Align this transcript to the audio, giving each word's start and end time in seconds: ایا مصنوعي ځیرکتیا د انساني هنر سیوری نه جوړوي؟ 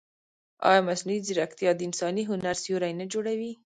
ایا 0.69 0.81
مصنوعي 0.87 1.19
ځیرکتیا 1.27 1.71
د 1.75 1.79
انساني 1.87 2.23
هنر 2.29 2.55
سیوری 2.63 2.93
نه 2.99 3.05
جوړوي؟ 3.13 3.51